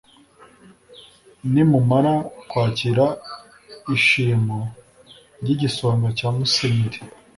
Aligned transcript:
nimumara 1.51 2.13
kwakira 2.49 3.05
ishimo 3.95 4.57
ry’igisonga 5.41 6.07
cya 6.17 6.29
musenyeri 6.35 6.99